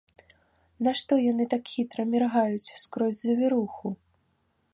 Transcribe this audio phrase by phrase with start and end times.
[0.87, 3.87] Нашто яны так хітра міргаюць скрозь завіруху?